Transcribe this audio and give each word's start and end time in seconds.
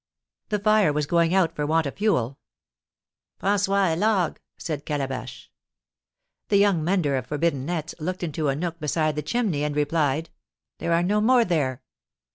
The 0.49 0.57
fire 0.57 0.91
was 0.91 1.05
going 1.05 1.31
out 1.31 1.55
for 1.55 1.67
want 1.67 1.85
of 1.85 1.93
fuel. 1.97 2.39
"François, 3.39 3.93
a 3.93 3.95
log," 3.95 4.39
said 4.57 4.83
Calabash. 4.83 5.51
The 6.47 6.57
young 6.57 6.83
mender 6.83 7.17
of 7.17 7.27
forbidden 7.27 7.67
nets 7.67 7.93
looked 7.99 8.23
into 8.23 8.47
a 8.47 8.55
nook 8.55 8.79
beside 8.79 9.15
the 9.15 9.21
chimney, 9.21 9.63
and 9.63 9.75
replied: 9.75 10.31
"There 10.79 10.93
are 10.93 11.03
no 11.03 11.21
more 11.21 11.45
there." 11.45 11.83